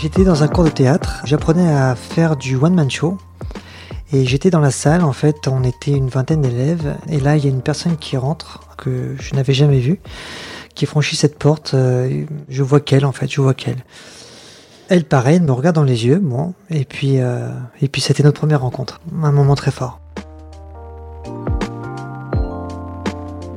J'étais 0.00 0.22
dans 0.22 0.44
un 0.44 0.48
cours 0.48 0.62
de 0.62 0.68
théâtre, 0.70 1.22
j'apprenais 1.24 1.72
à 1.72 1.96
faire 1.96 2.36
du 2.36 2.54
one-man 2.54 2.88
show. 2.88 3.18
Et 4.12 4.24
j'étais 4.24 4.48
dans 4.48 4.60
la 4.60 4.70
salle, 4.70 5.02
en 5.02 5.12
fait, 5.12 5.48
on 5.48 5.64
était 5.64 5.90
une 5.90 6.08
vingtaine 6.08 6.40
d'élèves. 6.40 6.96
Et 7.08 7.18
là, 7.18 7.36
il 7.36 7.44
y 7.44 7.46
a 7.48 7.50
une 7.50 7.62
personne 7.62 7.96
qui 7.96 8.16
rentre, 8.16 8.60
que 8.78 9.16
je 9.18 9.34
n'avais 9.34 9.54
jamais 9.54 9.80
vue, 9.80 10.00
qui 10.76 10.86
franchit 10.86 11.16
cette 11.16 11.36
porte. 11.36 11.74
euh, 11.74 12.24
Je 12.48 12.62
vois 12.62 12.78
qu'elle, 12.78 13.04
en 13.04 13.10
fait, 13.12 13.28
je 13.28 13.40
vois 13.40 13.54
qu'elle. 13.54 13.84
Elle, 14.88 15.04
pareil, 15.04 15.36
elle 15.36 15.42
me 15.42 15.52
regarde 15.52 15.74
dans 15.74 15.82
les 15.82 16.06
yeux, 16.06 16.20
moi. 16.20 16.52
Et 16.70 16.84
puis, 16.84 17.20
euh, 17.20 17.50
et 17.82 17.88
puis 17.88 18.00
c'était 18.00 18.22
notre 18.22 18.38
première 18.38 18.60
rencontre. 18.60 19.00
Un 19.22 19.32
moment 19.32 19.56
très 19.56 19.72
fort. 19.72 19.98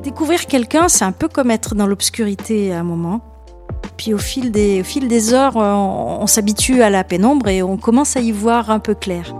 Découvrir 0.02 0.46
quelqu'un, 0.46 0.88
c'est 0.88 1.04
un 1.04 1.12
peu 1.12 1.28
comme 1.28 1.52
être 1.52 1.76
dans 1.76 1.86
l'obscurité 1.86 2.74
à 2.74 2.80
un 2.80 2.82
moment. 2.82 3.20
Puis 3.96 4.14
au 4.14 4.18
fil 4.18 4.50
des, 4.50 4.80
au 4.80 4.84
fil 4.84 5.08
des 5.08 5.32
heures, 5.32 5.56
on, 5.56 6.18
on 6.22 6.26
s'habitue 6.26 6.82
à 6.82 6.90
la 6.90 7.04
pénombre 7.04 7.48
et 7.48 7.62
on 7.62 7.76
commence 7.76 8.16
à 8.16 8.20
y 8.20 8.32
voir 8.32 8.70
un 8.70 8.78
peu 8.78 8.94
clair. 8.94 9.34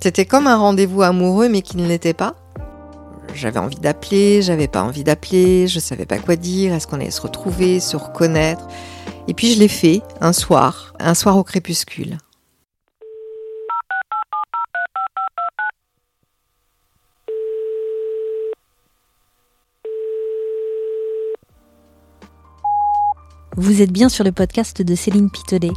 C'était 0.00 0.24
comme 0.24 0.46
un 0.46 0.56
rendez-vous 0.56 1.02
amoureux 1.02 1.48
mais 1.48 1.62
qui 1.62 1.76
ne 1.76 1.86
l'était 1.86 2.14
pas. 2.14 2.36
J'avais 3.34 3.58
envie 3.58 3.80
d'appeler, 3.80 4.40
j'avais 4.40 4.68
pas 4.68 4.82
envie 4.82 5.04
d'appeler, 5.04 5.66
je 5.66 5.78
savais 5.78 6.06
pas 6.06 6.18
quoi 6.18 6.36
dire, 6.36 6.72
est-ce 6.72 6.86
qu'on 6.86 6.96
allait 6.96 7.10
se 7.10 7.20
retrouver, 7.20 7.80
se 7.80 7.96
reconnaître. 7.96 8.66
Et 9.28 9.34
puis 9.34 9.52
je 9.52 9.58
l'ai 9.58 9.68
fait 9.68 10.02
un 10.20 10.32
soir, 10.32 10.94
un 11.00 11.14
soir 11.14 11.36
au 11.36 11.42
crépuscule. 11.42 12.18
Vous 23.58 23.80
êtes 23.80 23.90
bien 23.90 24.10
sur 24.10 24.22
le 24.22 24.32
podcast 24.32 24.82
de 24.82 24.94
Céline 24.94 25.30
Pitolet. 25.30 25.72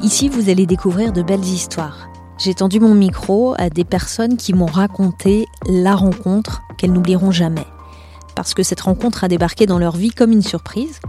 Ici, 0.00 0.28
vous 0.28 0.50
allez 0.50 0.66
découvrir 0.66 1.12
de 1.12 1.20
belles 1.20 1.44
histoires. 1.44 2.08
J'ai 2.38 2.54
tendu 2.54 2.78
mon 2.78 2.94
micro 2.94 3.56
à 3.58 3.70
des 3.70 3.82
personnes 3.82 4.36
qui 4.36 4.54
m'ont 4.54 4.66
raconté 4.66 5.46
la 5.68 5.96
rencontre 5.96 6.62
qu'elles 6.78 6.92
n'oublieront 6.92 7.32
jamais. 7.32 7.66
Parce 8.36 8.54
que 8.54 8.62
cette 8.62 8.82
rencontre 8.82 9.24
a 9.24 9.28
débarqué 9.28 9.66
dans 9.66 9.80
leur 9.80 9.96
vie 9.96 10.12
comme 10.12 10.30
une 10.30 10.42
surprise, 10.42 11.00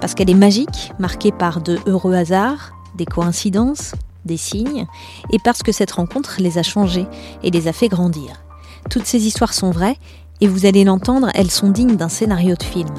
parce 0.00 0.14
qu'elle 0.14 0.30
est 0.30 0.34
magique, 0.34 0.92
marquée 0.98 1.30
par 1.30 1.60
de 1.60 1.78
heureux 1.84 2.14
hasards, 2.14 2.72
des 2.94 3.04
coïncidences, 3.04 3.94
des 4.24 4.38
signes, 4.38 4.86
et 5.30 5.38
parce 5.38 5.62
que 5.62 5.72
cette 5.72 5.92
rencontre 5.92 6.36
les 6.38 6.56
a 6.56 6.62
changés 6.62 7.06
et 7.42 7.50
les 7.50 7.68
a 7.68 7.74
fait 7.74 7.88
grandir. 7.88 8.42
Toutes 8.88 9.04
ces 9.04 9.26
histoires 9.26 9.52
sont 9.52 9.72
vraies, 9.72 9.98
et 10.40 10.48
vous 10.48 10.64
allez 10.64 10.84
l'entendre, 10.84 11.28
elles 11.34 11.50
sont 11.50 11.68
dignes 11.68 11.96
d'un 11.96 12.08
scénario 12.08 12.54
de 12.54 12.62
film. 12.62 12.94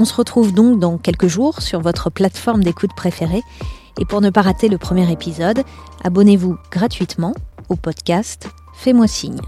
On 0.00 0.06
se 0.06 0.14
retrouve 0.14 0.54
donc 0.54 0.78
dans 0.78 0.96
quelques 0.96 1.26
jours 1.26 1.60
sur 1.60 1.82
votre 1.82 2.08
plateforme 2.08 2.64
d'écoute 2.64 2.94
préférée. 2.96 3.42
Et 4.00 4.06
pour 4.06 4.22
ne 4.22 4.30
pas 4.30 4.40
rater 4.40 4.68
le 4.68 4.78
premier 4.78 5.12
épisode, 5.12 5.62
abonnez-vous 6.02 6.56
gratuitement 6.70 7.34
au 7.68 7.76
podcast 7.76 8.48
Fais-moi 8.72 9.06
signe. 9.06 9.42